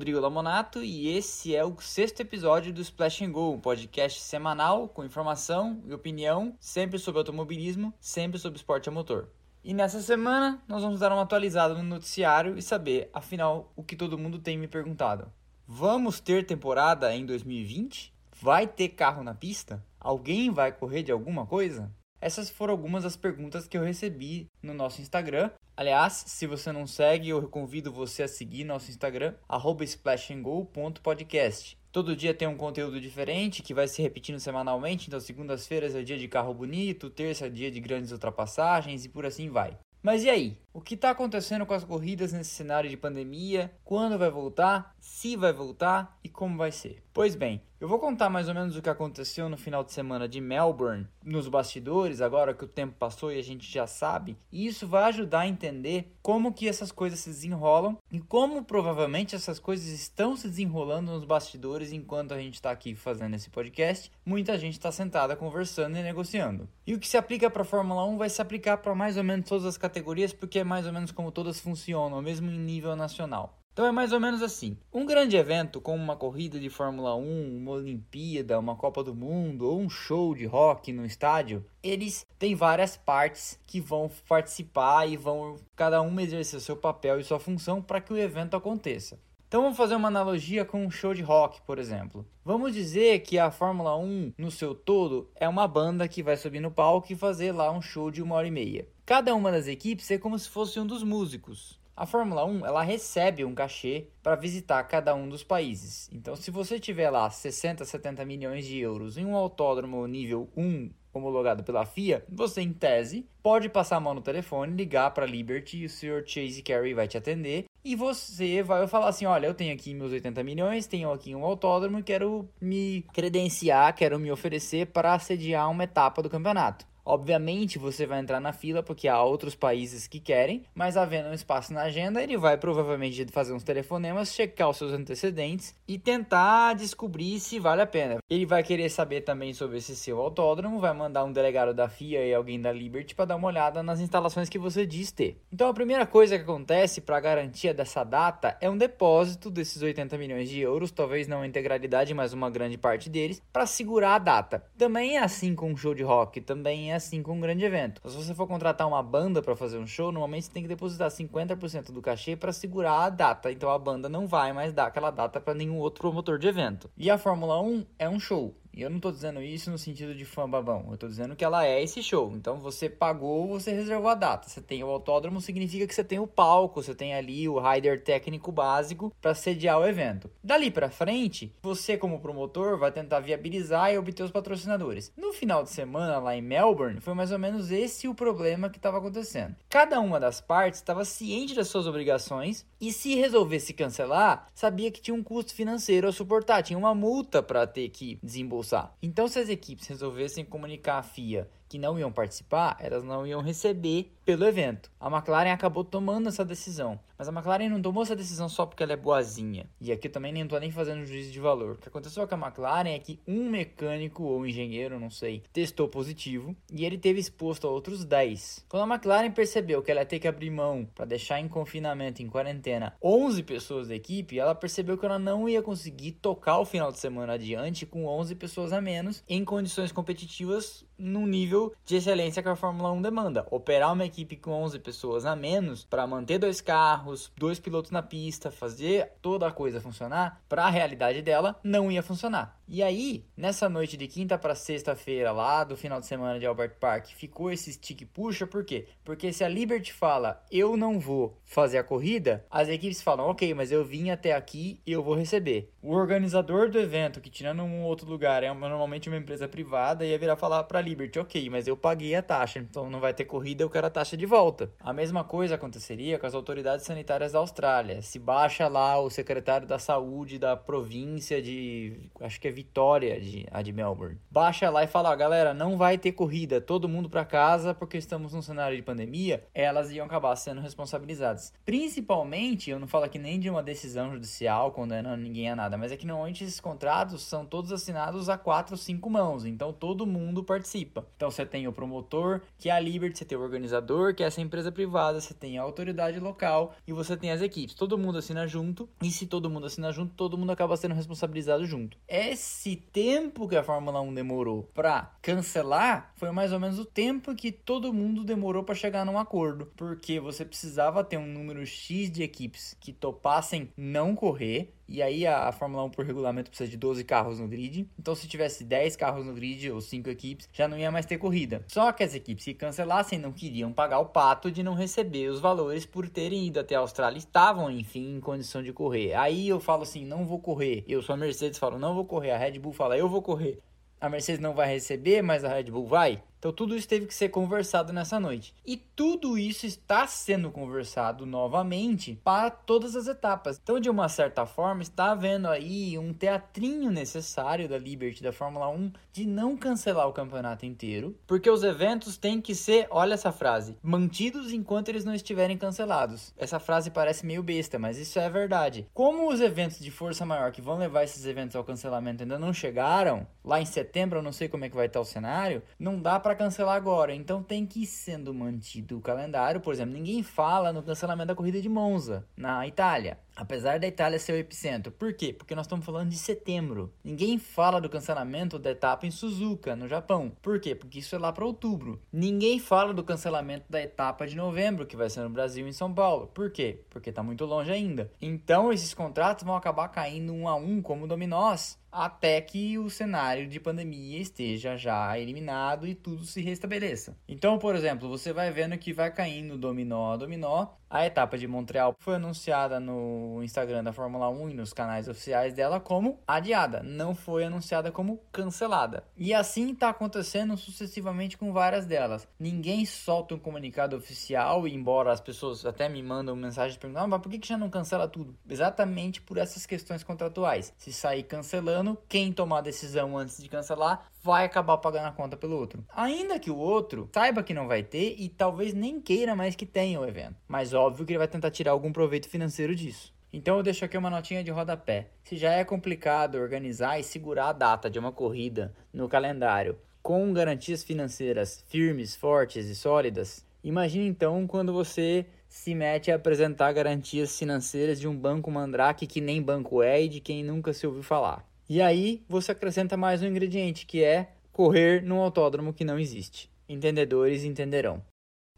Rodrigo 0.00 0.18
Lamonato 0.18 0.82
e 0.82 1.14
esse 1.14 1.54
é 1.54 1.62
o 1.62 1.78
sexto 1.78 2.20
episódio 2.20 2.72
do 2.72 2.80
Splash 2.80 3.20
and 3.20 3.32
Go, 3.32 3.52
um 3.52 3.60
podcast 3.60 4.18
semanal 4.18 4.88
com 4.88 5.04
informação 5.04 5.82
e 5.84 5.92
opinião, 5.92 6.56
sempre 6.58 6.98
sobre 6.98 7.18
automobilismo, 7.18 7.92
sempre 8.00 8.38
sobre 8.38 8.56
esporte 8.56 8.88
a 8.88 8.92
motor. 8.92 9.28
E 9.62 9.74
nessa 9.74 10.00
semana 10.00 10.58
nós 10.66 10.82
vamos 10.82 11.00
dar 11.00 11.12
uma 11.12 11.20
atualizada 11.20 11.74
no 11.74 11.82
noticiário 11.82 12.56
e 12.56 12.62
saber, 12.62 13.10
afinal, 13.12 13.74
o 13.76 13.84
que 13.84 13.94
todo 13.94 14.16
mundo 14.16 14.38
tem 14.38 14.56
me 14.56 14.66
perguntado. 14.66 15.30
Vamos 15.66 16.18
ter 16.18 16.46
temporada 16.46 17.14
em 17.14 17.26
2020? 17.26 18.14
Vai 18.40 18.66
ter 18.66 18.88
carro 18.88 19.22
na 19.22 19.34
pista? 19.34 19.84
Alguém 20.00 20.50
vai 20.50 20.72
correr 20.72 21.02
de 21.02 21.12
alguma 21.12 21.44
coisa? 21.44 21.94
Essas 22.20 22.50
foram 22.50 22.72
algumas 22.72 23.04
das 23.04 23.16
perguntas 23.16 23.66
que 23.66 23.78
eu 23.78 23.82
recebi 23.82 24.46
no 24.62 24.74
nosso 24.74 25.00
Instagram. 25.00 25.50
Aliás, 25.76 26.24
se 26.26 26.46
você 26.46 26.70
não 26.70 26.86
segue, 26.86 27.30
eu 27.30 27.48
convido 27.48 27.90
você 27.90 28.22
a 28.24 28.28
seguir 28.28 28.64
nosso 28.64 28.90
Instagram, 28.90 29.34
splashandgo.podcast. 29.80 31.78
Todo 31.90 32.14
dia 32.14 32.34
tem 32.34 32.46
um 32.46 32.56
conteúdo 32.56 33.00
diferente 33.00 33.62
que 33.62 33.74
vai 33.74 33.88
se 33.88 34.02
repetindo 34.02 34.38
semanalmente, 34.38 35.08
então 35.08 35.18
segundas-feiras 35.18 35.96
é 35.96 36.02
dia 36.02 36.18
de 36.18 36.28
carro 36.28 36.54
bonito, 36.54 37.10
terça 37.10 37.46
é 37.46 37.50
dia 37.50 37.70
de 37.70 37.80
grandes 37.80 38.12
ultrapassagens 38.12 39.04
e 39.04 39.08
por 39.08 39.24
assim 39.26 39.48
vai. 39.48 39.76
Mas 40.02 40.22
e 40.24 40.30
aí? 40.30 40.56
O 40.72 40.80
que 40.80 40.94
está 40.94 41.10
acontecendo 41.10 41.66
com 41.66 41.74
as 41.74 41.82
corridas 41.82 42.32
nesse 42.32 42.50
cenário 42.50 42.88
de 42.88 42.96
pandemia? 42.96 43.72
Quando 43.84 44.16
vai 44.16 44.30
voltar? 44.30 44.94
Se 45.00 45.34
vai 45.34 45.52
voltar 45.52 46.16
e 46.22 46.28
como 46.28 46.56
vai 46.56 46.70
ser? 46.70 47.02
Pois 47.12 47.34
bem, 47.34 47.60
eu 47.80 47.88
vou 47.88 47.98
contar 47.98 48.28
mais 48.28 48.46
ou 48.46 48.54
menos 48.54 48.76
o 48.76 48.82
que 48.82 48.88
aconteceu 48.90 49.48
no 49.48 49.56
final 49.56 49.82
de 49.82 49.92
semana 49.92 50.28
de 50.28 50.38
Melbourne, 50.38 51.08
nos 51.24 51.48
bastidores, 51.48 52.20
agora 52.20 52.52
que 52.52 52.62
o 52.62 52.68
tempo 52.68 52.94
passou 52.98 53.32
e 53.32 53.38
a 53.38 53.42
gente 53.42 53.70
já 53.70 53.86
sabe, 53.86 54.36
e 54.52 54.66
isso 54.66 54.86
vai 54.86 55.04
ajudar 55.04 55.40
a 55.40 55.48
entender 55.48 56.14
como 56.22 56.52
que 56.52 56.68
essas 56.68 56.92
coisas 56.92 57.18
se 57.18 57.30
desenrolam 57.30 57.96
e 58.12 58.20
como 58.20 58.62
provavelmente 58.62 59.34
essas 59.34 59.58
coisas 59.58 59.88
estão 59.88 60.36
se 60.36 60.46
desenrolando 60.46 61.10
nos 61.10 61.24
bastidores 61.24 61.90
enquanto 61.90 62.32
a 62.32 62.38
gente 62.38 62.54
está 62.54 62.70
aqui 62.70 62.94
fazendo 62.94 63.34
esse 63.34 63.48
podcast. 63.48 64.12
Muita 64.26 64.58
gente 64.58 64.74
está 64.74 64.92
sentada 64.92 65.34
conversando 65.34 65.96
e 65.96 66.02
negociando. 66.02 66.68
E 66.86 66.94
o 66.94 66.98
que 66.98 67.08
se 67.08 67.16
aplica 67.16 67.48
para 67.48 67.62
a 67.62 67.64
Fórmula 67.64 68.04
1 68.04 68.18
vai 68.18 68.28
se 68.28 68.42
aplicar 68.42 68.76
para 68.76 68.94
mais 68.94 69.16
ou 69.16 69.24
menos 69.24 69.48
todas 69.48 69.64
as 69.64 69.78
categorias, 69.78 70.34
porque 70.34 70.59
é 70.60 70.64
mais 70.64 70.86
ou 70.86 70.92
menos 70.92 71.10
como 71.10 71.32
todas 71.32 71.60
funcionam, 71.60 72.22
mesmo 72.22 72.50
em 72.50 72.58
nível 72.58 72.94
nacional. 72.94 73.60
Então 73.72 73.86
é 73.86 73.92
mais 73.92 74.12
ou 74.12 74.20
menos 74.20 74.42
assim. 74.42 74.76
Um 74.92 75.06
grande 75.06 75.36
evento 75.36 75.80
como 75.80 76.02
uma 76.02 76.16
corrida 76.16 76.58
de 76.58 76.68
Fórmula 76.68 77.14
1, 77.14 77.56
uma 77.56 77.70
Olimpíada, 77.72 78.58
uma 78.58 78.76
Copa 78.76 79.02
do 79.02 79.14
Mundo 79.14 79.68
ou 79.68 79.80
um 79.80 79.88
show 79.88 80.34
de 80.34 80.44
rock 80.44 80.92
no 80.92 81.06
estádio, 81.06 81.64
eles 81.82 82.26
têm 82.38 82.54
várias 82.54 82.96
partes 82.96 83.58
que 83.66 83.80
vão 83.80 84.10
participar 84.28 85.08
e 85.08 85.16
vão 85.16 85.56
cada 85.76 86.02
uma 86.02 86.22
exercer 86.22 86.60
seu 86.60 86.76
papel 86.76 87.20
e 87.20 87.24
sua 87.24 87.38
função 87.38 87.80
para 87.80 88.00
que 88.00 88.12
o 88.12 88.18
evento 88.18 88.56
aconteça. 88.56 89.18
Então 89.50 89.62
vamos 89.62 89.76
fazer 89.76 89.96
uma 89.96 90.06
analogia 90.06 90.64
com 90.64 90.86
um 90.86 90.90
show 90.92 91.12
de 91.12 91.22
rock, 91.22 91.60
por 91.62 91.80
exemplo. 91.80 92.24
Vamos 92.44 92.72
dizer 92.72 93.18
que 93.18 93.36
a 93.36 93.50
Fórmula 93.50 93.98
1, 93.98 94.34
no 94.38 94.48
seu 94.48 94.76
todo, 94.76 95.28
é 95.34 95.48
uma 95.48 95.66
banda 95.66 96.06
que 96.06 96.22
vai 96.22 96.36
subir 96.36 96.60
no 96.60 96.70
palco 96.70 97.12
e 97.12 97.16
fazer 97.16 97.50
lá 97.50 97.68
um 97.72 97.82
show 97.82 98.12
de 98.12 98.22
uma 98.22 98.36
hora 98.36 98.46
e 98.46 98.50
meia. 98.52 98.86
Cada 99.04 99.34
uma 99.34 99.50
das 99.50 99.66
equipes 99.66 100.08
é 100.12 100.18
como 100.18 100.38
se 100.38 100.48
fosse 100.48 100.78
um 100.78 100.86
dos 100.86 101.02
músicos. 101.02 101.80
A 101.96 102.06
Fórmula 102.06 102.44
1 102.44 102.64
ela 102.64 102.84
recebe 102.84 103.44
um 103.44 103.52
cachê 103.52 104.06
para 104.22 104.36
visitar 104.36 104.84
cada 104.84 105.16
um 105.16 105.28
dos 105.28 105.42
países. 105.42 106.08
Então, 106.12 106.36
se 106.36 106.52
você 106.52 106.78
tiver 106.78 107.10
lá 107.10 107.28
60, 107.28 107.84
70 107.84 108.24
milhões 108.24 108.64
de 108.64 108.78
euros 108.78 109.18
em 109.18 109.26
um 109.26 109.34
autódromo 109.34 110.06
nível 110.06 110.48
1 110.56 110.92
homologado 111.12 111.62
pela 111.62 111.84
FIA, 111.84 112.24
você 112.28 112.60
em 112.60 112.72
tese 112.72 113.26
pode 113.42 113.68
passar 113.68 113.96
a 113.96 114.00
mão 114.00 114.14
no 114.14 114.20
telefone, 114.20 114.76
ligar 114.76 115.10
para 115.12 115.24
a 115.24 115.28
Liberty 115.28 115.78
e 115.78 115.86
o 115.86 115.88
Sr. 115.88 116.22
Chase 116.26 116.62
Carey 116.62 116.94
vai 116.94 117.08
te 117.08 117.16
atender 117.16 117.64
e 117.84 117.96
você 117.96 118.62
vai 118.62 118.86
falar 118.86 119.08
assim: 119.08 119.26
olha, 119.26 119.46
eu 119.46 119.54
tenho 119.54 119.74
aqui 119.74 119.94
meus 119.94 120.12
80 120.12 120.42
milhões, 120.42 120.86
tenho 120.86 121.10
aqui 121.10 121.34
um 121.34 121.44
autódromo 121.44 121.98
e 121.98 122.02
quero 122.02 122.48
me 122.60 123.04
credenciar, 123.12 123.94
quero 123.94 124.18
me 124.18 124.30
oferecer 124.30 124.86
para 124.86 125.18
sediar 125.18 125.70
uma 125.70 125.84
etapa 125.84 126.22
do 126.22 126.30
campeonato. 126.30 126.89
Obviamente 127.04 127.78
você 127.78 128.06
vai 128.06 128.20
entrar 128.20 128.40
na 128.40 128.52
fila 128.52 128.82
porque 128.82 129.08
há 129.08 129.22
outros 129.22 129.54
países 129.54 130.06
que 130.06 130.20
querem, 130.20 130.64
mas 130.74 130.96
havendo 130.96 131.28
um 131.28 131.34
espaço 131.34 131.72
na 131.72 131.82
agenda, 131.82 132.22
ele 132.22 132.36
vai 132.36 132.56
provavelmente 132.56 133.26
fazer 133.32 133.52
uns 133.52 133.64
telefonemas, 133.64 134.32
checar 134.32 134.68
os 134.68 134.76
seus 134.76 134.92
antecedentes 134.92 135.74
e 135.86 135.98
tentar 135.98 136.74
descobrir 136.74 137.40
se 137.40 137.58
vale 137.58 137.82
a 137.82 137.86
pena. 137.86 138.18
Ele 138.28 138.46
vai 138.46 138.62
querer 138.62 138.88
saber 138.88 139.22
também 139.22 139.52
sobre 139.52 139.78
esse 139.78 139.96
seu 139.96 140.20
autódromo, 140.20 140.80
vai 140.80 140.92
mandar 140.92 141.24
um 141.24 141.32
delegado 141.32 141.74
da 141.74 141.88
FIA 141.88 142.26
e 142.26 142.34
alguém 142.34 142.60
da 142.60 142.72
Liberty 142.72 143.14
para 143.14 143.24
dar 143.24 143.36
uma 143.36 143.48
olhada 143.48 143.82
nas 143.82 144.00
instalações 144.00 144.48
que 144.48 144.58
você 144.58 144.86
diz 144.86 145.10
ter. 145.10 145.40
Então 145.52 145.68
a 145.68 145.74
primeira 145.74 146.06
coisa 146.06 146.36
que 146.36 146.44
acontece 146.44 147.00
para 147.00 147.20
garantia 147.20 147.74
dessa 147.74 148.04
data 148.04 148.56
é 148.60 148.68
um 148.68 148.76
depósito 148.76 149.50
desses 149.50 149.82
80 149.82 150.16
milhões 150.18 150.48
de 150.48 150.60
euros, 150.60 150.90
talvez 150.90 151.26
não 151.26 151.42
a 151.42 151.46
integralidade, 151.46 152.14
mas 152.14 152.32
uma 152.32 152.50
grande 152.50 152.78
parte 152.78 153.08
deles, 153.08 153.42
para 153.52 153.66
segurar 153.66 154.14
a 154.14 154.18
data. 154.18 154.64
Também 154.76 155.16
é 155.16 155.22
assim 155.22 155.54
com 155.54 155.70
um 155.70 155.76
show 155.76 155.94
de 155.94 156.02
rock, 156.02 156.40
também 156.40 156.89
é 156.89 156.89
assim 156.92 157.22
com 157.22 157.32
um 157.32 157.40
grande 157.40 157.64
evento. 157.64 158.00
Se 158.08 158.16
você 158.16 158.34
for 158.34 158.46
contratar 158.46 158.86
uma 158.86 159.02
banda 159.02 159.42
para 159.42 159.56
fazer 159.56 159.78
um 159.78 159.86
show, 159.86 160.12
normalmente 160.12 160.46
você 160.46 160.52
tem 160.52 160.62
que 160.62 160.68
depositar 160.68 161.10
50% 161.10 161.92
do 161.92 162.02
cachê 162.02 162.36
para 162.36 162.52
segurar 162.52 163.04
a 163.04 163.10
data. 163.10 163.50
Então 163.50 163.70
a 163.70 163.78
banda 163.78 164.08
não 164.08 164.26
vai 164.26 164.52
mais 164.52 164.72
dar 164.72 164.86
aquela 164.86 165.10
data 165.10 165.40
para 165.40 165.54
nenhum 165.54 165.78
outro 165.78 166.00
promotor 166.00 166.38
de 166.38 166.48
evento. 166.48 166.90
E 166.96 167.10
a 167.10 167.18
Fórmula 167.18 167.60
1 167.60 167.86
é 167.98 168.08
um 168.08 168.20
show. 168.20 168.54
E 168.72 168.82
eu 168.82 168.90
não 168.90 168.96
estou 168.96 169.12
dizendo 169.12 169.42
isso 169.42 169.70
no 169.70 169.78
sentido 169.78 170.14
de 170.14 170.24
fã 170.24 170.48
babão. 170.48 170.84
Eu 170.88 170.94
estou 170.94 171.08
dizendo 171.08 171.34
que 171.34 171.44
ela 171.44 171.66
é 171.66 171.82
esse 171.82 172.02
show. 172.02 172.32
Então 172.34 172.58
você 172.58 172.88
pagou, 172.88 173.48
você 173.48 173.72
reservou 173.72 174.08
a 174.08 174.14
data. 174.14 174.48
Você 174.48 174.60
tem 174.60 174.82
o 174.84 174.88
autódromo, 174.88 175.40
significa 175.40 175.86
que 175.86 175.94
você 175.94 176.04
tem 176.04 176.18
o 176.18 176.26
palco, 176.26 176.82
você 176.82 176.94
tem 176.94 177.14
ali 177.14 177.48
o 177.48 177.58
rider 177.58 178.02
técnico 178.02 178.52
básico 178.52 179.12
para 179.20 179.34
sediar 179.34 179.78
o 179.78 179.86
evento. 179.86 180.30
Dali 180.42 180.70
para 180.70 180.90
frente, 180.90 181.52
você 181.62 181.96
como 181.96 182.20
promotor 182.20 182.78
vai 182.78 182.92
tentar 182.92 183.20
viabilizar 183.20 183.92
e 183.92 183.98
obter 183.98 184.22
os 184.22 184.30
patrocinadores. 184.30 185.12
No 185.16 185.32
final 185.32 185.62
de 185.62 185.70
semana 185.70 186.18
lá 186.18 186.36
em 186.36 186.42
Melbourne, 186.42 187.00
foi 187.00 187.14
mais 187.14 187.32
ou 187.32 187.38
menos 187.38 187.70
esse 187.70 188.08
o 188.08 188.14
problema 188.14 188.70
que 188.70 188.78
estava 188.78 188.98
acontecendo. 188.98 189.56
Cada 189.68 190.00
uma 190.00 190.20
das 190.20 190.40
partes 190.40 190.80
estava 190.80 191.04
ciente 191.04 191.54
das 191.54 191.68
suas 191.68 191.86
obrigações 191.86 192.66
e 192.80 192.92
se 192.92 193.14
resolvesse 193.14 193.72
cancelar, 193.72 194.46
sabia 194.54 194.90
que 194.90 195.00
tinha 195.00 195.14
um 195.14 195.22
custo 195.22 195.54
financeiro 195.54 196.08
a 196.08 196.12
suportar, 196.12 196.62
tinha 196.62 196.78
uma 196.78 196.94
multa 196.94 197.42
para 197.42 197.66
ter 197.66 197.88
que 197.90 198.18
desembolsar. 198.22 198.94
Então, 199.02 199.28
se 199.28 199.38
as 199.38 199.48
equipes 199.48 199.86
resolvessem 199.86 200.44
comunicar 200.44 200.98
à 200.98 201.02
FIA 201.02 201.48
que 201.70 201.78
não 201.78 201.96
iam 201.96 202.10
participar, 202.10 202.76
elas 202.80 203.04
não 203.04 203.24
iam 203.24 203.40
receber 203.40 204.12
pelo 204.24 204.44
evento. 204.44 204.90
A 204.98 205.08
McLaren 205.08 205.52
acabou 205.52 205.84
tomando 205.84 206.28
essa 206.28 206.44
decisão. 206.44 206.98
Mas 207.16 207.28
a 207.28 207.32
McLaren 207.32 207.68
não 207.68 207.82
tomou 207.82 208.02
essa 208.02 208.16
decisão 208.16 208.48
só 208.48 208.64
porque 208.64 208.82
ela 208.82 208.94
é 208.94 208.96
boazinha. 208.96 209.66
E 209.78 209.92
aqui 209.92 210.08
eu 210.08 210.12
também 210.12 210.32
nem 210.32 210.46
tô 210.48 210.58
nem 210.58 210.70
fazendo 210.70 211.04
juízo 211.04 211.30
de 211.30 211.38
valor. 211.38 211.72
O 211.72 211.76
que 211.76 211.88
aconteceu 211.88 212.26
com 212.26 212.34
a 212.34 212.38
McLaren 212.38 212.88
é 212.88 212.98
que 212.98 213.20
um 213.28 213.50
mecânico 213.50 214.22
ou 214.22 214.46
engenheiro, 214.46 214.98
não 214.98 215.10
sei, 215.10 215.42
testou 215.52 215.86
positivo 215.86 216.56
e 216.72 216.84
ele 216.84 216.96
teve 216.96 217.20
exposto 217.20 217.66
a 217.66 217.70
outros 217.70 218.06
10. 218.06 218.64
Quando 218.68 218.90
a 218.90 218.94
McLaren 218.94 219.30
percebeu 219.32 219.82
que 219.82 219.90
ela 219.90 220.00
ia 220.00 220.06
ter 220.06 220.18
que 220.18 220.26
abrir 220.26 220.50
mão 220.50 220.88
para 220.94 221.04
deixar 221.04 221.38
em 221.38 221.46
confinamento, 221.46 222.22
em 222.22 222.26
quarentena, 222.26 222.96
11 223.04 223.42
pessoas 223.42 223.88
da 223.88 223.94
equipe, 223.94 224.38
ela 224.38 224.54
percebeu 224.54 224.96
que 224.96 225.04
ela 225.04 225.18
não 225.18 225.46
ia 225.46 225.62
conseguir 225.62 226.12
tocar 226.12 226.58
o 226.58 226.64
final 226.64 226.90
de 226.90 226.98
semana 226.98 227.34
adiante 227.34 227.84
com 227.84 228.06
11 228.06 228.34
pessoas 228.34 228.72
a 228.72 228.80
menos 228.80 229.22
em 229.28 229.44
condições 229.44 229.92
competitivas 229.92 230.86
no 230.96 231.26
nível 231.26 231.59
de 231.84 231.96
excelência 231.96 232.42
que 232.42 232.48
a 232.48 232.56
Fórmula 232.56 232.92
1 232.92 233.02
demanda. 233.02 233.46
Operar 233.50 233.92
uma 233.92 234.04
equipe 234.04 234.36
com 234.36 234.52
11 234.52 234.78
pessoas 234.78 235.26
a 235.26 235.36
menos 235.36 235.84
para 235.84 236.06
manter 236.06 236.38
dois 236.38 236.60
carros, 236.60 237.32
dois 237.36 237.58
pilotos 237.58 237.90
na 237.90 238.02
pista, 238.02 238.50
fazer 238.50 239.12
toda 239.20 239.46
a 239.46 239.52
coisa 239.52 239.80
funcionar, 239.80 240.40
para 240.48 240.64
a 240.64 240.70
realidade 240.70 241.22
dela 241.22 241.58
não 241.62 241.90
ia 241.90 242.02
funcionar. 242.02 242.60
E 242.72 242.84
aí, 242.84 243.24
nessa 243.36 243.68
noite 243.68 243.96
de 243.96 244.06
quinta 244.06 244.38
para 244.38 244.54
sexta-feira, 244.54 245.32
lá 245.32 245.64
do 245.64 245.76
final 245.76 245.98
de 245.98 246.06
semana 246.06 246.38
de 246.38 246.46
Albert 246.46 246.76
Park, 246.78 247.06
ficou 247.06 247.50
esse 247.50 247.72
stick 247.72 248.06
puxa, 248.06 248.46
por 248.46 248.64
quê? 248.64 248.86
Porque 249.04 249.32
se 249.32 249.42
a 249.42 249.48
Liberty 249.48 249.92
fala, 249.92 250.40
eu 250.52 250.76
não 250.76 251.00
vou 251.00 251.36
fazer 251.44 251.78
a 251.78 251.82
corrida, 251.82 252.46
as 252.48 252.68
equipes 252.68 253.02
falam, 253.02 253.26
ok, 253.26 253.52
mas 253.54 253.72
eu 253.72 253.84
vim 253.84 254.10
até 254.10 254.32
aqui 254.34 254.80
e 254.86 254.92
eu 254.92 255.02
vou 255.02 255.16
receber. 255.16 255.72
O 255.82 255.92
organizador 255.92 256.70
do 256.70 256.78
evento, 256.78 257.20
que 257.20 257.28
tirando 257.28 257.64
um 257.64 257.82
outro 257.82 258.08
lugar, 258.08 258.44
é 258.44 258.54
normalmente 258.54 259.08
uma 259.08 259.18
empresa 259.18 259.48
privada, 259.48 260.06
ia 260.06 260.16
virar 260.16 260.36
falar 260.36 260.62
para 260.62 260.78
a 260.78 260.82
Liberty, 260.82 261.18
ok, 261.18 261.49
mas 261.50 261.66
eu 261.66 261.76
paguei 261.76 262.14
a 262.14 262.22
taxa, 262.22 262.58
então 262.58 262.88
não 262.88 263.00
vai 263.00 263.12
ter 263.12 263.24
corrida, 263.24 263.62
eu 263.62 263.68
quero 263.70 263.86
a 263.86 263.90
taxa 263.90 264.16
de 264.16 264.24
volta. 264.24 264.70
A 264.80 264.92
mesma 264.92 265.24
coisa 265.24 265.56
aconteceria 265.56 266.18
com 266.18 266.26
as 266.26 266.34
autoridades 266.34 266.86
sanitárias 266.86 267.32
da 267.32 267.38
Austrália. 267.38 268.00
Se 268.02 268.18
baixa 268.18 268.68
lá 268.68 268.98
o 268.98 269.10
secretário 269.10 269.66
da 269.66 269.78
saúde 269.78 270.38
da 270.38 270.56
província 270.56 271.42
de, 271.42 272.10
acho 272.20 272.40
que 272.40 272.48
é 272.48 272.50
Vitória, 272.50 273.20
de, 273.20 273.46
a 273.50 273.62
de 273.62 273.72
Melbourne. 273.72 274.18
Baixa 274.30 274.70
lá 274.70 274.84
e 274.84 274.86
fala, 274.86 275.14
galera, 275.14 275.52
não 275.52 275.76
vai 275.76 275.98
ter 275.98 276.12
corrida, 276.12 276.60
todo 276.60 276.88
mundo 276.88 277.10
para 277.10 277.24
casa 277.24 277.74
porque 277.74 277.98
estamos 277.98 278.32
num 278.32 278.42
cenário 278.42 278.76
de 278.76 278.82
pandemia, 278.82 279.44
elas 279.52 279.90
iam 279.90 280.06
acabar 280.06 280.36
sendo 280.36 280.60
responsabilizadas. 280.60 281.52
Principalmente, 281.64 282.70
eu 282.70 282.78
não 282.78 282.86
falo 282.86 283.04
aqui 283.04 283.18
nem 283.18 283.38
de 283.40 283.50
uma 283.50 283.62
decisão 283.62 284.12
judicial 284.12 284.70
condenando 284.70 285.22
ninguém 285.22 285.50
a 285.50 285.56
nada, 285.56 285.76
mas 285.76 285.92
é 285.92 285.96
que 285.96 286.06
normalmente 286.06 286.44
esses 286.44 286.60
contratos 286.60 287.22
são 287.22 287.44
todos 287.44 287.72
assinados 287.72 288.28
a 288.28 288.38
quatro, 288.38 288.76
cinco 288.76 289.10
mãos, 289.10 289.44
então 289.44 289.72
todo 289.72 290.06
mundo 290.06 290.44
participa. 290.44 291.06
Então 291.16 291.30
você 291.40 291.46
tem 291.46 291.66
o 291.66 291.72
promotor, 291.72 292.42
que 292.58 292.68
é 292.68 292.72
a 292.72 292.80
Liberty, 292.80 293.18
você 293.18 293.24
tem 293.24 293.38
o 293.38 293.40
organizador, 293.40 294.14
que 294.14 294.22
é 294.22 294.26
essa 294.26 294.40
empresa 294.40 294.70
privada, 294.70 295.20
você 295.20 295.32
tem 295.32 295.58
a 295.58 295.62
autoridade 295.62 296.20
local 296.20 296.74
e 296.86 296.92
você 296.92 297.16
tem 297.16 297.30
as 297.30 297.40
equipes. 297.40 297.74
Todo 297.74 297.96
mundo 297.96 298.18
assina 298.18 298.46
junto, 298.46 298.88
e 299.02 299.10
se 299.10 299.26
todo 299.26 299.48
mundo 299.48 299.66
assina 299.66 299.90
junto, 299.92 300.14
todo 300.14 300.36
mundo 300.36 300.52
acaba 300.52 300.76
sendo 300.76 300.94
responsabilizado 300.94 301.64
junto. 301.64 301.96
Esse 302.06 302.76
tempo 302.76 303.48
que 303.48 303.56
a 303.56 303.62
Fórmula 303.62 304.00
1 304.00 304.14
demorou 304.14 304.68
para 304.74 305.12
cancelar 305.22 306.12
foi 306.16 306.30
mais 306.30 306.52
ou 306.52 306.60
menos 306.60 306.78
o 306.78 306.84
tempo 306.84 307.34
que 307.34 307.50
todo 307.50 307.92
mundo 307.92 308.24
demorou 308.24 308.62
para 308.62 308.74
chegar 308.74 309.04
num 309.06 309.18
acordo, 309.18 309.66
porque 309.76 310.20
você 310.20 310.44
precisava 310.44 311.02
ter 311.02 311.16
um 311.16 311.26
número 311.26 311.64
X 311.64 312.10
de 312.10 312.22
equipes 312.22 312.76
que 312.80 312.92
topassem 312.92 313.70
não 313.76 314.14
correr 314.14 314.74
e 314.90 315.00
aí 315.02 315.26
a, 315.26 315.48
a, 315.48 315.52
Fórmula 315.52 315.84
1 315.84 315.90
por 315.90 316.04
regulamento 316.04 316.50
precisa 316.50 316.68
de 316.68 316.76
12 316.76 317.04
carros 317.04 317.38
no 317.38 317.46
grid. 317.46 317.88
Então 317.98 318.14
se 318.14 318.26
tivesse 318.26 318.64
10 318.64 318.96
carros 318.96 319.24
no 319.24 319.32
grid 319.32 319.70
ou 319.70 319.80
5 319.80 320.10
equipes, 320.10 320.48
já 320.52 320.66
não 320.66 320.76
ia 320.76 320.90
mais 320.90 321.06
ter 321.06 321.16
corrida. 321.16 321.64
Só 321.68 321.92
que 321.92 322.02
as 322.02 322.14
equipes 322.14 322.44
que 322.44 322.54
cancelassem 322.54 323.18
não 323.18 323.32
queriam 323.32 323.72
pagar 323.72 324.00
o 324.00 324.06
pato 324.06 324.50
de 324.50 324.62
não 324.62 324.74
receber 324.74 325.28
os 325.28 325.40
valores 325.40 325.86
por 325.86 326.08
terem 326.08 326.46
ido 326.48 326.58
até 326.58 326.74
a 326.74 326.80
Austrália. 326.80 327.18
Estavam, 327.18 327.70
enfim, 327.70 328.16
em 328.16 328.20
condição 328.20 328.62
de 328.62 328.72
correr. 328.72 329.14
Aí 329.14 329.48
eu 329.48 329.60
falo 329.60 329.84
assim, 329.84 330.04
não 330.04 330.26
vou 330.26 330.40
correr. 330.40 330.84
Eu 330.88 331.00
sou 331.00 331.14
a 331.14 331.16
Mercedes, 331.16 331.58
falo, 331.58 331.78
não 331.78 331.94
vou 331.94 332.04
correr. 332.04 332.32
A 332.32 332.38
Red 332.38 332.58
Bull 332.58 332.72
fala, 332.72 332.98
eu 332.98 333.08
vou 333.08 333.22
correr. 333.22 333.60
A 334.00 334.08
Mercedes 334.08 334.40
não 334.40 334.54
vai 334.54 334.66
receber, 334.66 335.22
mas 335.22 335.44
a 335.44 335.54
Red 335.54 335.64
Bull 335.64 335.86
vai. 335.86 336.22
Então 336.40 336.52
tudo 336.52 336.74
isso 336.74 336.88
teve 336.88 337.04
que 337.04 337.14
ser 337.14 337.28
conversado 337.28 337.92
nessa 337.92 338.18
noite. 338.18 338.54
E 338.66 338.76
tudo 338.76 339.38
isso 339.38 339.66
está 339.66 340.06
sendo 340.06 340.50
conversado 340.50 341.26
novamente 341.26 342.18
para 342.24 342.50
todas 342.50 342.96
as 342.96 343.06
etapas. 343.06 343.60
Então, 343.62 343.78
de 343.78 343.90
uma 343.90 344.08
certa 344.08 344.46
forma, 344.46 344.82
está 344.82 345.12
havendo 345.12 345.48
aí 345.48 345.98
um 345.98 346.14
teatrinho 346.14 346.90
necessário 346.90 347.68
da 347.68 347.76
Liberty 347.76 348.22
da 348.22 348.32
Fórmula 348.32 348.68
1 348.70 348.92
de 349.12 349.26
não 349.26 349.54
cancelar 349.56 350.08
o 350.08 350.12
campeonato 350.12 350.64
inteiro, 350.64 351.14
porque 351.26 351.50
os 351.50 351.62
eventos 351.62 352.16
têm 352.16 352.40
que 352.40 352.54
ser, 352.54 352.86
olha 352.90 353.14
essa 353.14 353.30
frase, 353.30 353.76
mantidos 353.82 354.52
enquanto 354.52 354.88
eles 354.88 355.04
não 355.04 355.14
estiverem 355.14 355.58
cancelados. 355.58 356.32
Essa 356.38 356.58
frase 356.58 356.90
parece 356.90 357.26
meio 357.26 357.42
besta, 357.42 357.78
mas 357.78 357.98
isso 357.98 358.18
é 358.18 358.30
verdade. 358.30 358.86
Como 358.94 359.28
os 359.30 359.40
eventos 359.40 359.78
de 359.78 359.90
força 359.90 360.24
maior 360.24 360.52
que 360.52 360.62
vão 360.62 360.78
levar 360.78 361.04
esses 361.04 361.26
eventos 361.26 361.54
ao 361.54 361.64
cancelamento 361.64 362.22
ainda 362.22 362.38
não 362.38 362.52
chegaram, 362.52 363.26
lá 363.44 363.60
em 363.60 363.66
setembro 363.66 364.20
eu 364.20 364.22
não 364.22 364.32
sei 364.32 364.48
como 364.48 364.64
é 364.64 364.70
que 364.70 364.76
vai 364.76 364.86
estar 364.86 365.00
o 365.00 365.04
cenário, 365.04 365.62
não 365.78 366.00
dá 366.00 366.18
para 366.18 366.29
para 366.30 366.36
cancelar 366.36 366.76
agora. 366.76 367.12
Então 367.12 367.42
tem 367.42 367.66
que 367.66 367.82
ir 367.82 367.86
sendo 367.86 368.32
mantido 368.32 368.96
o 368.96 369.00
calendário. 369.00 369.60
Por 369.60 369.74
exemplo, 369.74 369.92
ninguém 369.92 370.22
fala 370.22 370.72
no 370.72 370.82
cancelamento 370.82 371.28
da 371.28 371.34
corrida 371.34 371.60
de 371.60 371.68
Monza, 371.68 372.24
na 372.36 372.66
Itália. 372.66 373.18
Apesar 373.40 373.78
da 373.78 373.86
Itália 373.86 374.18
ser 374.18 374.32
o 374.32 374.36
epicentro. 374.36 374.92
Por 374.92 375.14
quê? 375.14 375.32
Porque 375.32 375.54
nós 375.54 375.64
estamos 375.64 375.86
falando 375.86 376.10
de 376.10 376.18
setembro. 376.18 376.92
Ninguém 377.02 377.38
fala 377.38 377.80
do 377.80 377.88
cancelamento 377.88 378.58
da 378.58 378.70
etapa 378.70 379.06
em 379.06 379.10
Suzuka, 379.10 379.74
no 379.74 379.88
Japão. 379.88 380.30
Por 380.42 380.60
quê? 380.60 380.74
Porque 380.74 380.98
isso 380.98 381.16
é 381.16 381.18
lá 381.18 381.32
para 381.32 381.46
outubro. 381.46 382.02
Ninguém 382.12 382.58
fala 382.58 382.92
do 382.92 383.02
cancelamento 383.02 383.64
da 383.70 383.80
etapa 383.80 384.26
de 384.26 384.36
novembro, 384.36 384.84
que 384.84 384.94
vai 384.94 385.08
ser 385.08 385.22
no 385.22 385.30
Brasil 385.30 385.66
em 385.66 385.72
São 385.72 385.90
Paulo. 385.90 386.26
Por 386.26 386.50
quê? 386.50 386.82
Porque 386.90 387.08
está 387.08 387.22
muito 387.22 387.46
longe 387.46 387.72
ainda. 387.72 388.12
Então 388.20 388.70
esses 388.70 388.92
contratos 388.92 389.42
vão 389.42 389.56
acabar 389.56 389.88
caindo 389.88 390.34
um 390.34 390.46
a 390.46 390.54
um 390.54 390.82
como 390.82 391.08
dominós 391.08 391.80
até 391.90 392.40
que 392.40 392.78
o 392.78 392.88
cenário 392.88 393.48
de 393.48 393.58
pandemia 393.58 394.20
esteja 394.20 394.76
já 394.76 395.18
eliminado 395.18 395.86
e 395.86 395.94
tudo 395.94 396.24
se 396.24 396.40
restabeleça. 396.40 397.16
Então, 397.26 397.58
por 397.58 397.74
exemplo, 397.74 398.08
você 398.08 398.32
vai 398.32 398.50
vendo 398.52 398.78
que 398.78 398.92
vai 398.92 399.10
caindo 399.12 399.58
dominó 399.58 400.12
a 400.12 400.16
dominó 400.16 400.68
a 400.90 401.06
etapa 401.06 401.38
de 401.38 401.46
Montreal 401.46 401.94
foi 402.00 402.16
anunciada 402.16 402.80
no 402.80 403.29
Instagram 403.42 403.84
da 403.84 403.92
Fórmula 403.92 404.28
1 404.28 404.50
e 404.50 404.54
nos 404.54 404.72
canais 404.72 405.08
oficiais 405.08 405.54
dela 405.54 405.78
como 405.78 406.18
adiada, 406.26 406.82
não 406.82 407.14
foi 407.14 407.44
anunciada 407.44 407.92
como 407.92 408.20
cancelada. 408.32 409.04
E 409.16 409.32
assim 409.32 409.72
está 409.72 409.90
acontecendo 409.90 410.56
sucessivamente 410.56 411.38
com 411.38 411.52
várias 411.52 411.86
delas. 411.86 412.26
Ninguém 412.38 412.84
solta 412.84 413.34
um 413.34 413.38
comunicado 413.38 413.96
oficial, 413.96 414.66
embora 414.66 415.12
as 415.12 415.20
pessoas 415.20 415.64
até 415.64 415.88
me 415.88 416.02
mandam 416.02 416.34
mensagens 416.34 416.76
perguntando, 416.76 417.04
ah, 417.04 417.08
mas 417.08 417.20
por 417.20 417.30
que, 417.30 417.38
que 417.38 417.48
já 417.48 417.56
não 417.56 417.70
cancela 417.70 418.08
tudo? 418.08 418.34
Exatamente 418.48 419.20
por 419.20 419.38
essas 419.38 419.66
questões 419.66 420.02
contratuais. 420.02 420.72
Se 420.76 420.92
sair 420.92 421.22
cancelando, 421.22 421.98
quem 422.08 422.32
tomar 422.32 422.58
a 422.58 422.62
decisão 422.62 423.16
antes 423.16 423.42
de 423.42 423.48
cancelar 423.48 424.06
vai 424.22 424.44
acabar 424.44 424.78
pagando 424.78 425.06
a 425.06 425.12
conta 425.12 425.36
pelo 425.36 425.56
outro. 425.56 425.84
Ainda 425.94 426.38
que 426.38 426.50
o 426.50 426.56
outro 426.56 427.08
saiba 427.12 427.42
que 427.42 427.54
não 427.54 427.66
vai 427.66 427.82
ter 427.82 428.14
e 428.18 428.28
talvez 428.28 428.74
nem 428.74 429.00
queira 429.00 429.34
mais 429.34 429.56
que 429.56 429.66
tenha 429.66 430.00
o 430.00 430.06
evento. 430.06 430.36
Mas 430.46 430.74
óbvio 430.74 431.06
que 431.06 431.12
ele 431.12 431.18
vai 431.18 431.28
tentar 431.28 431.50
tirar 431.50 431.72
algum 431.72 431.92
proveito 431.92 432.28
financeiro 432.28 432.74
disso. 432.74 433.12
Então 433.32 433.56
eu 433.56 433.62
deixo 433.62 433.84
aqui 433.84 433.96
uma 433.96 434.10
notinha 434.10 434.42
de 434.42 434.50
rodapé. 434.50 435.08
Se 435.24 435.36
já 435.36 435.52
é 435.52 435.64
complicado 435.64 436.36
organizar 436.36 436.98
e 436.98 437.04
segurar 437.04 437.48
a 437.48 437.52
data 437.52 437.88
de 437.88 437.98
uma 437.98 438.10
corrida 438.10 438.74
no 438.92 439.08
calendário 439.08 439.78
com 440.02 440.32
garantias 440.32 440.82
financeiras 440.82 441.64
firmes, 441.68 442.16
fortes 442.16 442.66
e 442.66 442.74
sólidas, 442.74 443.46
imagine 443.62 444.06
então 444.06 444.46
quando 444.46 444.72
você 444.72 445.26
se 445.48 445.74
mete 445.74 446.10
a 446.10 446.16
apresentar 446.16 446.72
garantias 446.72 447.38
financeiras 447.38 448.00
de 448.00 448.08
um 448.08 448.16
banco 448.16 448.50
mandrake 448.50 449.06
que 449.06 449.20
nem 449.20 449.42
banco 449.42 449.82
é 449.82 450.02
e 450.02 450.08
de 450.08 450.20
quem 450.20 450.42
nunca 450.42 450.72
se 450.72 450.86
ouviu 450.86 451.02
falar. 451.02 451.44
E 451.68 451.80
aí 451.80 452.22
você 452.28 452.52
acrescenta 452.52 452.96
mais 452.96 453.22
um 453.22 453.26
ingrediente 453.26 453.86
que 453.86 454.02
é 454.02 454.32
correr 454.52 455.02
num 455.02 455.20
autódromo 455.20 455.72
que 455.72 455.84
não 455.84 455.98
existe. 455.98 456.50
Entendedores 456.68 457.44
entenderão. 457.44 458.02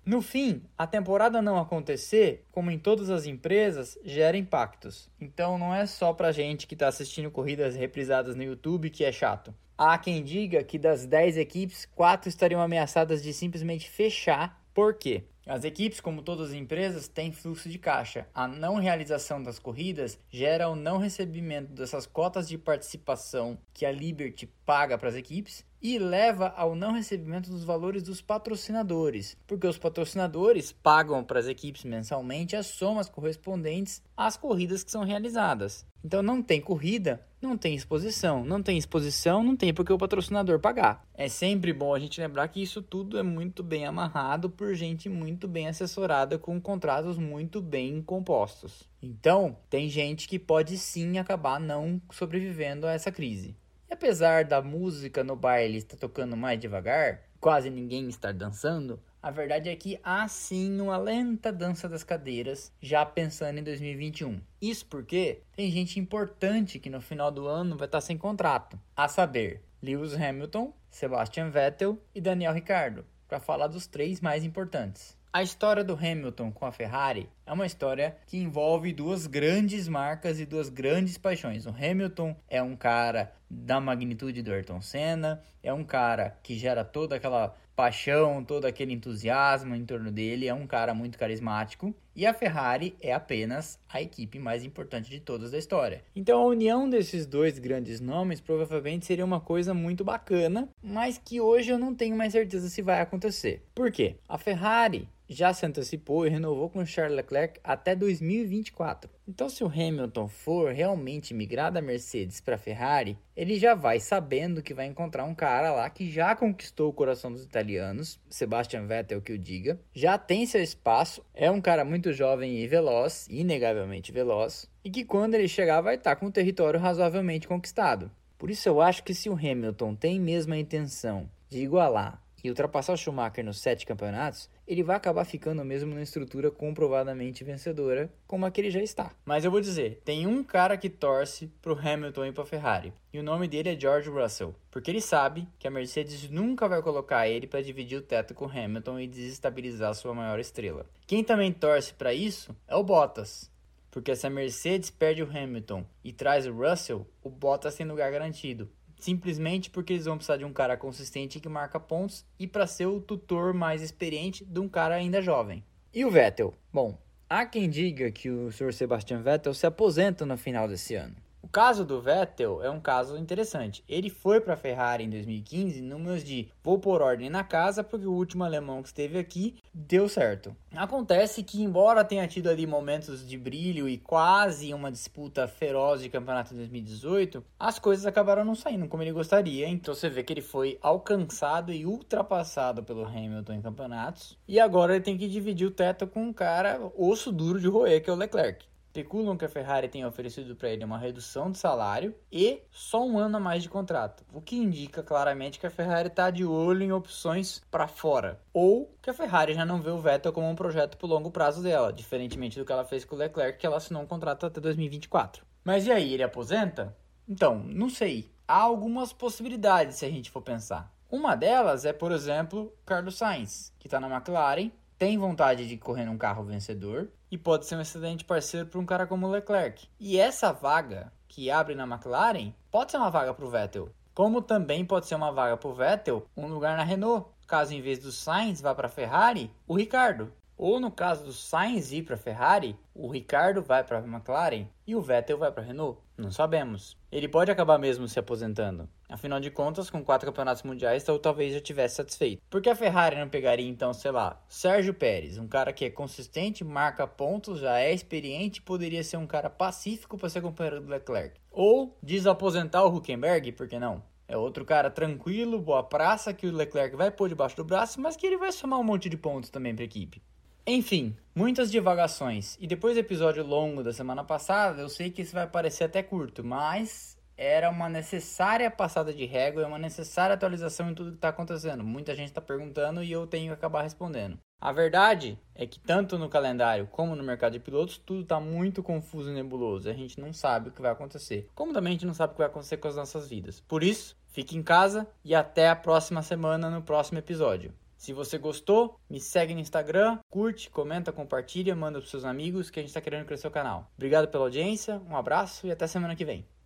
No 0.04 0.20
fim, 0.20 0.62
a 0.76 0.84
temporada 0.84 1.40
não 1.40 1.56
acontecer, 1.56 2.44
como 2.50 2.72
em 2.72 2.78
todas 2.78 3.08
as 3.08 3.24
empresas, 3.24 3.96
gera 4.04 4.36
impactos. 4.36 5.08
Então 5.20 5.56
não 5.56 5.72
é 5.72 5.86
só 5.86 6.12
pra 6.12 6.32
gente 6.32 6.66
que 6.66 6.74
está 6.74 6.88
assistindo 6.88 7.30
corridas 7.30 7.76
reprisadas 7.76 8.34
no 8.34 8.42
YouTube 8.42 8.90
que 8.90 9.04
é 9.04 9.12
chato. 9.12 9.54
Há 9.78 9.96
quem 9.98 10.24
diga 10.24 10.64
que 10.64 10.76
das 10.76 11.06
10 11.06 11.36
equipes, 11.36 11.86
4 11.94 12.28
estariam 12.28 12.60
ameaçadas 12.60 13.22
de 13.22 13.32
simplesmente 13.32 13.88
fechar. 13.88 14.60
Por 14.74 14.94
quê? 14.94 15.22
As 15.46 15.62
equipes, 15.62 16.00
como 16.00 16.22
todas 16.22 16.50
as 16.50 16.54
empresas, 16.54 17.06
têm 17.06 17.30
fluxo 17.30 17.68
de 17.68 17.78
caixa. 17.78 18.26
A 18.34 18.48
não 18.48 18.76
realização 18.76 19.40
das 19.40 19.60
corridas 19.60 20.18
gera 20.30 20.68
o 20.68 20.74
não 20.74 20.98
recebimento 20.98 21.72
dessas 21.72 22.06
cotas 22.06 22.48
de 22.48 22.58
participação 22.58 23.56
que 23.72 23.86
a 23.86 23.92
Liberty 23.92 24.46
paga 24.66 24.98
para 24.98 25.08
as 25.08 25.14
equipes 25.14 25.64
e 25.82 25.98
leva 25.98 26.54
ao 26.56 26.76
não 26.76 26.92
recebimento 26.92 27.50
dos 27.50 27.64
valores 27.64 28.02
dos 28.02 28.22
patrocinadores, 28.22 29.36
porque 29.46 29.66
os 29.66 29.76
patrocinadores 29.76 30.70
pagam 30.70 31.24
para 31.24 31.40
as 31.40 31.48
equipes 31.48 31.84
mensalmente 31.84 32.54
as 32.54 32.66
somas 32.66 33.08
correspondentes 33.08 34.00
às 34.16 34.36
corridas 34.36 34.84
que 34.84 34.90
são 34.92 35.02
realizadas. 35.02 35.84
Então 36.04 36.22
não 36.22 36.42
tem 36.42 36.60
corrida, 36.60 37.24
não 37.40 37.56
tem 37.56 37.74
exposição, 37.74 38.44
não 38.44 38.62
tem 38.62 38.78
exposição, 38.78 39.42
não 39.42 39.56
tem 39.56 39.74
porque 39.74 39.92
o 39.92 39.98
patrocinador 39.98 40.60
pagar. 40.60 41.04
É 41.14 41.28
sempre 41.28 41.72
bom 41.72 41.94
a 41.94 41.98
gente 41.98 42.20
lembrar 42.20 42.48
que 42.48 42.62
isso 42.62 42.80
tudo 42.80 43.18
é 43.18 43.22
muito 43.22 43.62
bem 43.62 43.84
amarrado 43.84 44.48
por 44.48 44.74
gente 44.74 45.08
muito 45.08 45.48
bem 45.48 45.68
assessorada 45.68 46.38
com 46.38 46.60
contratos 46.60 47.18
muito 47.18 47.60
bem 47.60 48.02
compostos. 48.02 48.88
Então, 49.00 49.56
tem 49.68 49.88
gente 49.88 50.28
que 50.28 50.38
pode 50.38 50.78
sim 50.78 51.18
acabar 51.18 51.58
não 51.58 52.00
sobrevivendo 52.10 52.86
a 52.86 52.92
essa 52.92 53.10
crise. 53.10 53.56
Apesar 53.92 54.46
da 54.46 54.62
música 54.62 55.22
no 55.22 55.36
baile 55.36 55.76
estar 55.76 55.98
tocando 55.98 56.34
mais 56.34 56.58
devagar, 56.58 57.20
quase 57.38 57.68
ninguém 57.68 58.08
estar 58.08 58.32
dançando, 58.32 58.98
a 59.22 59.30
verdade 59.30 59.68
é 59.68 59.76
que 59.76 60.00
há 60.02 60.26
sim 60.28 60.80
uma 60.80 60.96
lenta 60.96 61.52
dança 61.52 61.86
das 61.86 62.02
cadeiras, 62.02 62.72
já 62.80 63.04
pensando 63.04 63.58
em 63.58 63.62
2021. 63.62 64.40
Isso 64.62 64.86
porque 64.86 65.42
tem 65.54 65.70
gente 65.70 66.00
importante 66.00 66.78
que 66.78 66.88
no 66.88 67.02
final 67.02 67.30
do 67.30 67.46
ano 67.46 67.76
vai 67.76 67.86
estar 67.86 68.00
sem 68.00 68.16
contrato, 68.16 68.80
a 68.96 69.08
saber, 69.08 69.62
Lewis 69.82 70.14
Hamilton, 70.14 70.72
Sebastian 70.88 71.50
Vettel 71.50 71.98
e 72.14 72.20
Daniel 72.20 72.54
Ricciardo, 72.54 73.04
para 73.28 73.40
falar 73.40 73.66
dos 73.66 73.86
três 73.86 74.22
mais 74.22 74.42
importantes. 74.42 75.18
A 75.34 75.42
história 75.42 75.82
do 75.82 75.94
Hamilton 75.94 76.52
com 76.52 76.66
a 76.66 76.72
Ferrari 76.72 77.26
é 77.46 77.52
uma 77.54 77.64
história 77.64 78.14
que 78.26 78.36
envolve 78.36 78.92
duas 78.92 79.26
grandes 79.26 79.88
marcas 79.88 80.38
e 80.38 80.44
duas 80.44 80.68
grandes 80.68 81.16
paixões. 81.16 81.64
O 81.64 81.70
Hamilton 81.70 82.36
é 82.50 82.62
um 82.62 82.76
cara 82.76 83.32
da 83.52 83.78
magnitude 83.78 84.42
do 84.42 84.50
Ayrton 84.50 84.80
Senna, 84.80 85.42
é 85.62 85.72
um 85.72 85.84
cara 85.84 86.38
que 86.42 86.56
gera 86.56 86.82
toda 86.82 87.16
aquela 87.16 87.54
paixão, 87.76 88.42
todo 88.44 88.64
aquele 88.64 88.92
entusiasmo 88.92 89.74
em 89.74 89.84
torno 89.84 90.10
dele, 90.10 90.46
é 90.46 90.54
um 90.54 90.66
cara 90.66 90.94
muito 90.94 91.18
carismático. 91.18 91.94
E 92.14 92.26
a 92.26 92.34
Ferrari 92.34 92.94
é 93.00 93.12
apenas 93.12 93.78
a 93.88 94.00
equipe 94.00 94.38
mais 94.38 94.64
importante 94.64 95.08
de 95.08 95.20
todas 95.20 95.50
da 95.50 95.58
história. 95.58 96.02
Então 96.14 96.40
a 96.40 96.46
união 96.46 96.88
desses 96.88 97.26
dois 97.26 97.58
grandes 97.58 98.00
nomes 98.00 98.40
provavelmente 98.40 99.06
seria 99.06 99.24
uma 99.24 99.40
coisa 99.40 99.72
muito 99.72 100.04
bacana, 100.04 100.68
mas 100.82 101.18
que 101.18 101.40
hoje 101.40 101.70
eu 101.70 101.78
não 101.78 101.94
tenho 101.94 102.16
mais 102.16 102.32
certeza 102.32 102.68
se 102.68 102.82
vai 102.82 103.00
acontecer. 103.00 103.62
Por 103.74 103.90
quê? 103.90 104.16
A 104.28 104.36
Ferrari 104.36 105.08
já 105.28 105.52
se 105.52 105.64
antecipou 105.64 106.26
e 106.26 106.30
renovou 106.30 106.68
com 106.68 106.84
Charles 106.84 107.16
Leclerc 107.16 107.60
até 107.62 107.94
2024. 107.94 109.10
Então, 109.26 109.48
se 109.48 109.62
o 109.62 109.68
Hamilton 109.68 110.28
for 110.28 110.72
realmente 110.72 111.32
migrar 111.32 111.72
da 111.72 111.80
Mercedes 111.80 112.40
para 112.40 112.56
a 112.56 112.58
Ferrari, 112.58 113.16
ele 113.36 113.58
já 113.58 113.74
vai 113.74 114.00
sabendo 114.00 114.62
que 114.62 114.74
vai 114.74 114.86
encontrar 114.86 115.24
um 115.24 115.34
cara 115.34 115.72
lá 115.72 115.88
que 115.88 116.10
já 116.10 116.34
conquistou 116.34 116.90
o 116.90 116.92
coração 116.92 117.32
dos 117.32 117.44
italianos, 117.44 118.20
Sebastian 118.28 118.86
Vettel 118.86 119.22
que 119.22 119.32
o 119.32 119.38
diga, 119.38 119.80
já 119.94 120.18
tem 120.18 120.44
seu 120.44 120.62
espaço, 120.62 121.24
é 121.34 121.50
um 121.50 121.60
cara 121.60 121.84
muito 121.84 122.12
jovem 122.12 122.58
e 122.58 122.66
veloz, 122.66 123.26
inegavelmente 123.30 124.12
veloz, 124.12 124.68
e 124.84 124.90
que 124.90 125.04
quando 125.04 125.34
ele 125.34 125.48
chegar 125.48 125.80
vai 125.80 125.94
estar 125.94 126.16
com 126.16 126.26
o 126.26 126.32
território 126.32 126.80
razoavelmente 126.80 127.48
conquistado. 127.48 128.10
Por 128.36 128.50
isso 128.50 128.68
eu 128.68 128.80
acho 128.80 129.04
que 129.04 129.14
se 129.14 129.30
o 129.30 129.34
Hamilton 129.34 129.94
tem 129.94 130.18
mesmo 130.18 130.52
a 130.52 130.58
intenção 130.58 131.30
de 131.48 131.62
igualar 131.62 132.20
e 132.42 132.48
ultrapassar 132.48 132.92
o 132.92 132.96
Schumacher 132.96 133.44
nos 133.44 133.60
sete 133.60 133.86
campeonatos, 133.86 134.50
ele 134.72 134.82
vai 134.82 134.96
acabar 134.96 135.24
ficando 135.24 135.64
mesmo 135.64 135.90
numa 135.90 136.02
estrutura 136.02 136.50
comprovadamente 136.50 137.44
vencedora, 137.44 138.10
como 138.26 138.46
a 138.46 138.50
que 138.50 138.60
ele 138.60 138.70
já 138.70 138.80
está. 138.82 139.14
Mas 139.24 139.44
eu 139.44 139.50
vou 139.50 139.60
dizer, 139.60 140.00
tem 140.04 140.26
um 140.26 140.42
cara 140.42 140.76
que 140.76 140.88
torce 140.88 141.48
pro 141.60 141.78
Hamilton 141.78 142.26
e 142.26 142.32
pra 142.32 142.46
Ferrari, 142.46 142.92
e 143.12 143.18
o 143.18 143.22
nome 143.22 143.46
dele 143.46 143.70
é 143.70 143.78
George 143.78 144.08
Russell, 144.08 144.54
porque 144.70 144.90
ele 144.90 145.00
sabe 145.00 145.46
que 145.58 145.68
a 145.68 145.70
Mercedes 145.70 146.30
nunca 146.30 146.66
vai 146.66 146.80
colocar 146.82 147.28
ele 147.28 147.46
para 147.46 147.62
dividir 147.62 147.98
o 147.98 148.02
teto 148.02 148.34
com 148.34 148.46
Hamilton 148.46 148.98
e 148.98 149.06
desestabilizar 149.06 149.94
sua 149.94 150.14
maior 150.14 150.40
estrela. 150.40 150.86
Quem 151.06 151.22
também 151.22 151.52
torce 151.52 151.92
para 151.92 152.14
isso 152.14 152.56
é 152.66 152.74
o 152.74 152.82
Bottas, 152.82 153.50
porque 153.90 154.16
se 154.16 154.26
a 154.26 154.30
Mercedes 154.30 154.90
perde 154.90 155.22
o 155.22 155.28
Hamilton 155.28 155.84
e 156.02 156.14
traz 156.14 156.46
o 156.46 156.52
Russell, 156.52 157.06
o 157.22 157.28
Bottas 157.28 157.74
tem 157.74 157.86
lugar 157.86 158.10
garantido 158.10 158.70
simplesmente 159.02 159.68
porque 159.68 159.92
eles 159.92 160.04
vão 160.04 160.16
precisar 160.16 160.36
de 160.36 160.44
um 160.44 160.52
cara 160.52 160.76
consistente 160.76 161.40
que 161.40 161.48
marca 161.48 161.80
pontos 161.80 162.24
e 162.38 162.46
para 162.46 162.66
ser 162.66 162.86
o 162.86 163.00
tutor 163.00 163.52
mais 163.52 163.82
experiente 163.82 164.44
de 164.44 164.60
um 164.60 164.68
cara 164.68 164.94
ainda 164.94 165.20
jovem. 165.20 165.64
E 165.92 166.04
o 166.04 166.10
Vettel? 166.10 166.54
Bom, 166.72 166.96
há 167.28 167.44
quem 167.44 167.68
diga 167.68 168.10
que 168.12 168.30
o 168.30 168.52
Sr. 168.52 168.72
Sebastian 168.72 169.20
Vettel 169.20 169.54
se 169.54 169.66
aposenta 169.66 170.24
no 170.24 170.38
final 170.38 170.68
desse 170.68 170.94
ano. 170.94 171.16
Caso 171.52 171.84
do 171.84 172.00
Vettel 172.00 172.62
é 172.62 172.70
um 172.70 172.80
caso 172.80 173.14
interessante. 173.18 173.84
Ele 173.86 174.08
foi 174.08 174.40
para 174.40 174.54
a 174.54 174.56
Ferrari 174.56 175.04
em 175.04 175.10
2015 175.10 175.82
números 175.82 176.24
de 176.24 176.48
vou 176.64 176.78
pôr 176.78 177.02
ordem 177.02 177.28
na 177.28 177.44
casa 177.44 177.84
porque 177.84 178.06
o 178.06 178.12
último 178.12 178.42
alemão 178.42 178.80
que 178.80 178.88
esteve 178.88 179.18
aqui 179.18 179.56
deu 179.74 180.08
certo. 180.08 180.56
Acontece 180.74 181.42
que 181.42 181.62
embora 181.62 182.06
tenha 182.06 182.26
tido 182.26 182.48
ali 182.48 182.66
momentos 182.66 183.28
de 183.28 183.36
brilho 183.36 183.86
e 183.86 183.98
quase 183.98 184.72
uma 184.72 184.90
disputa 184.90 185.46
feroz 185.46 186.00
de 186.00 186.08
campeonato 186.08 186.54
em 186.54 186.56
2018, 186.56 187.44
as 187.58 187.78
coisas 187.78 188.06
acabaram 188.06 188.46
não 188.46 188.54
saindo 188.54 188.88
como 188.88 189.02
ele 189.02 189.12
gostaria. 189.12 189.68
Então 189.68 189.94
você 189.94 190.08
vê 190.08 190.22
que 190.22 190.32
ele 190.32 190.40
foi 190.40 190.78
alcançado 190.80 191.70
e 191.70 191.84
ultrapassado 191.84 192.82
pelo 192.82 193.04
Hamilton 193.04 193.52
em 193.52 193.60
campeonatos 193.60 194.38
e 194.48 194.58
agora 194.58 194.94
ele 194.94 195.04
tem 195.04 195.18
que 195.18 195.28
dividir 195.28 195.66
o 195.66 195.70
teto 195.70 196.06
com 196.06 196.22
um 196.22 196.32
cara 196.32 196.80
osso 196.96 197.30
duro 197.30 197.60
de 197.60 197.68
roer 197.68 198.02
que 198.02 198.08
é 198.08 198.12
o 198.14 198.16
Leclerc. 198.16 198.71
Especulam 198.92 199.38
que 199.38 199.44
a 199.46 199.48
Ferrari 199.48 199.88
tenha 199.88 200.06
oferecido 200.06 200.54
para 200.54 200.68
ele 200.68 200.84
uma 200.84 200.98
redução 200.98 201.50
de 201.50 201.56
salário 201.56 202.14
e 202.30 202.60
só 202.70 203.02
um 203.02 203.18
ano 203.18 203.38
a 203.38 203.40
mais 203.40 203.62
de 203.62 203.70
contrato, 203.70 204.22
o 204.30 204.38
que 204.42 204.54
indica 204.54 205.02
claramente 205.02 205.58
que 205.58 205.66
a 205.66 205.70
Ferrari 205.70 206.08
está 206.08 206.30
de 206.30 206.44
olho 206.44 206.82
em 206.82 206.92
opções 206.92 207.62
para 207.70 207.88
fora, 207.88 208.38
ou 208.52 208.94
que 209.00 209.08
a 209.08 209.14
Ferrari 209.14 209.54
já 209.54 209.64
não 209.64 209.80
vê 209.80 209.88
o 209.88 209.98
Vettel 209.98 210.30
como 210.30 210.46
um 210.46 210.54
projeto 210.54 210.98
para 210.98 211.08
longo 211.08 211.30
prazo 211.30 211.62
dela, 211.62 211.90
diferentemente 211.90 212.58
do 212.58 212.66
que 212.66 212.72
ela 212.72 212.84
fez 212.84 213.02
com 213.02 213.14
o 213.14 213.18
Leclerc, 213.18 213.58
que 213.58 213.64
ela 213.64 213.78
assinou 213.78 214.02
um 214.02 214.06
contrato 214.06 214.44
até 214.44 214.60
2024. 214.60 215.42
Mas 215.64 215.86
e 215.86 215.90
aí, 215.90 216.12
ele 216.12 216.22
aposenta? 216.22 216.94
Então, 217.26 217.60
não 217.60 217.88
sei. 217.88 218.30
Há 218.46 218.60
algumas 218.60 219.10
possibilidades 219.10 219.96
se 219.96 220.04
a 220.04 220.10
gente 220.10 220.30
for 220.30 220.42
pensar. 220.42 220.92
Uma 221.10 221.34
delas 221.34 221.86
é, 221.86 221.94
por 221.94 222.12
exemplo, 222.12 222.70
Carlos 222.84 223.16
Sainz, 223.16 223.72
que 223.78 223.86
está 223.86 223.98
na 223.98 224.14
McLaren, 224.14 224.70
tem 225.02 225.18
vontade 225.18 225.66
de 225.66 225.76
correr 225.76 226.04
num 226.04 226.16
carro 226.16 226.44
vencedor 226.44 227.08
e 227.28 227.36
pode 227.36 227.66
ser 227.66 227.74
um 227.74 227.80
excelente 227.80 228.24
parceiro 228.24 228.68
para 228.68 228.78
um 228.78 228.86
cara 228.86 229.04
como 229.04 229.26
o 229.26 229.30
Leclerc. 229.32 229.88
E 229.98 230.16
essa 230.16 230.52
vaga 230.52 231.12
que 231.26 231.50
abre 231.50 231.74
na 231.74 231.82
McLaren 231.82 232.54
pode 232.70 232.92
ser 232.92 232.98
uma 232.98 233.10
vaga 233.10 233.34
para 233.34 233.44
o 233.44 233.50
Vettel, 233.50 233.88
como 234.14 234.40
também 234.40 234.84
pode 234.84 235.06
ser 235.08 235.16
uma 235.16 235.32
vaga 235.32 235.56
para 235.56 235.68
o 235.68 235.74
Vettel 235.74 236.24
um 236.36 236.46
lugar 236.46 236.76
na 236.76 236.84
Renault, 236.84 237.28
caso 237.48 237.74
em 237.74 237.82
vez 237.82 237.98
do 237.98 238.12
Sainz 238.12 238.60
vá 238.60 238.76
para 238.76 238.86
a 238.86 238.88
Ferrari, 238.88 239.50
o 239.66 239.74
Ricardo. 239.74 240.32
Ou 240.56 240.78
no 240.78 240.90
caso 240.90 241.24
do 241.24 241.32
Sainz 241.32 241.92
ir 241.92 242.02
para 242.02 242.14
a 242.14 242.18
Ferrari, 242.18 242.76
o 242.94 243.08
Ricardo 243.08 243.62
vai 243.62 243.82
para 243.82 243.98
a 243.98 244.06
McLaren 244.06 244.66
e 244.86 244.94
o 244.94 245.00
Vettel 245.00 245.38
vai 245.38 245.50
para 245.50 245.62
a 245.62 245.66
Renault. 245.66 245.98
Não 246.16 246.30
sabemos. 246.30 246.96
Ele 247.10 247.28
pode 247.28 247.50
acabar 247.50 247.78
mesmo 247.78 248.06
se 248.06 248.18
aposentando. 248.18 248.88
Afinal 249.08 249.40
de 249.40 249.50
contas, 249.50 249.90
com 249.90 250.04
quatro 250.04 250.26
campeonatos 250.28 250.62
mundiais, 250.62 251.08
ou 251.08 251.18
talvez 251.18 251.52
já 251.52 251.60
tivesse 251.60 251.96
satisfeito. 251.96 252.42
Por 252.48 252.62
que 252.62 252.70
a 252.70 252.76
Ferrari 252.76 253.16
não 253.16 253.28
pegaria 253.28 253.68
então, 253.68 253.92
sei 253.92 254.10
lá, 254.10 254.40
Sérgio 254.48 254.94
Pérez, 254.94 255.36
um 255.36 255.48
cara 255.48 255.72
que 255.72 255.84
é 255.84 255.90
consistente, 255.90 256.64
marca 256.64 257.06
pontos, 257.06 257.60
já 257.60 257.80
é 257.80 257.92
experiente, 257.92 258.62
poderia 258.62 259.02
ser 259.02 259.16
um 259.16 259.26
cara 259.26 259.50
pacífico 259.50 260.16
para 260.16 260.28
ser 260.28 260.40
companheiro 260.40 260.80
do 260.80 260.88
Leclerc. 260.88 261.40
Ou 261.50 261.96
desaposentar 262.02 262.84
o 262.84 262.96
Huckenberg, 262.96 263.52
por 263.52 263.68
que 263.68 263.78
não? 263.78 264.02
É 264.28 264.36
outro 264.36 264.64
cara 264.64 264.90
tranquilo, 264.90 265.60
boa 265.60 265.82
praça, 265.82 266.32
que 266.32 266.46
o 266.46 266.52
Leclerc 266.52 266.96
vai 266.96 267.10
pôr 267.10 267.28
debaixo 267.28 267.56
do 267.56 267.64
braço, 267.64 268.00
mas 268.00 268.16
que 268.16 268.26
ele 268.26 268.38
vai 268.38 268.50
somar 268.50 268.78
um 268.78 268.84
monte 268.84 269.10
de 269.10 269.16
pontos 269.18 269.50
também 269.50 269.74
para 269.74 269.84
a 269.84 269.84
equipe. 269.84 270.22
Enfim, 270.66 271.16
muitas 271.34 271.72
divagações. 271.72 272.56
E 272.60 272.66
depois 272.68 272.94
do 272.94 273.00
episódio 273.00 273.44
longo 273.44 273.82
da 273.82 273.92
semana 273.92 274.22
passada, 274.22 274.80
eu 274.80 274.88
sei 274.88 275.10
que 275.10 275.22
isso 275.22 275.32
vai 275.32 275.46
parecer 275.46 275.84
até 275.84 276.02
curto, 276.02 276.44
mas 276.44 277.18
era 277.36 277.68
uma 277.68 277.88
necessária 277.88 278.70
passada 278.70 279.12
de 279.12 279.24
régua, 279.24 279.62
é 279.62 279.66
uma 279.66 279.78
necessária 279.78 280.34
atualização 280.34 280.90
em 280.90 280.94
tudo 280.94 281.10
que 281.10 281.16
está 281.16 281.30
acontecendo. 281.30 281.82
Muita 281.82 282.14
gente 282.14 282.28
está 282.28 282.40
perguntando 282.40 283.02
e 283.02 283.10
eu 283.10 283.26
tenho 283.26 283.48
que 283.48 283.54
acabar 283.54 283.82
respondendo. 283.82 284.38
A 284.60 284.70
verdade 284.70 285.36
é 285.56 285.66
que 285.66 285.80
tanto 285.80 286.16
no 286.16 286.28
calendário 286.28 286.86
como 286.86 287.16
no 287.16 287.24
mercado 287.24 287.54
de 287.54 287.58
pilotos, 287.58 287.98
tudo 287.98 288.22
está 288.22 288.38
muito 288.38 288.80
confuso 288.80 289.30
e 289.30 289.34
nebuloso. 289.34 289.90
A 289.90 289.92
gente 289.92 290.20
não 290.20 290.32
sabe 290.32 290.68
o 290.68 290.72
que 290.72 290.80
vai 290.80 290.92
acontecer. 290.92 291.48
Como 291.52 291.72
também 291.72 291.90
a 291.90 291.94
gente 291.94 292.06
não 292.06 292.14
sabe 292.14 292.30
o 292.30 292.34
que 292.34 292.42
vai 292.42 292.46
acontecer 292.46 292.76
com 292.76 292.86
as 292.86 292.94
nossas 292.94 293.28
vidas. 293.28 293.60
Por 293.66 293.82
isso, 293.82 294.16
fique 294.28 294.56
em 294.56 294.62
casa 294.62 295.08
e 295.24 295.34
até 295.34 295.68
a 295.68 295.74
próxima 295.74 296.22
semana 296.22 296.70
no 296.70 296.80
próximo 296.80 297.18
episódio. 297.18 297.74
Se 298.02 298.12
você 298.12 298.36
gostou, 298.36 298.98
me 299.08 299.20
segue 299.20 299.54
no 299.54 299.60
Instagram, 299.60 300.18
curte, 300.28 300.68
comenta, 300.68 301.12
compartilha, 301.12 301.76
manda 301.76 302.00
para 302.00 302.10
seus 302.10 302.24
amigos 302.24 302.68
que 302.68 302.80
a 302.80 302.82
gente 302.82 302.88
está 302.88 303.00
querendo 303.00 303.24
crescer 303.24 303.46
o 303.46 303.50
canal. 303.52 303.92
Obrigado 303.94 304.26
pela 304.26 304.42
audiência, 304.42 305.00
um 305.08 305.16
abraço 305.16 305.68
e 305.68 305.70
até 305.70 305.86
semana 305.86 306.16
que 306.16 306.24
vem. 306.24 306.44